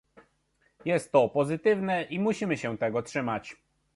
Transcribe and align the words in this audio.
Jest 0.85 1.11
to 1.11 1.29
pozytywne 1.29 2.03
i 2.03 2.19
musimy 2.19 2.57
się 2.57 2.77
tego 2.77 3.01
trzymać 3.03 3.55